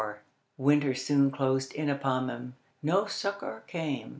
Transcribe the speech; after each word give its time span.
Page 0.01 0.07
252"] 0.57 0.63
Winter 0.63 0.95
soon 0.95 1.29
closed 1.29 1.73
in 1.75 1.87
upon 1.87 2.25
them. 2.25 2.55
No 2.81 3.05
succour 3.05 3.61
came. 3.67 4.09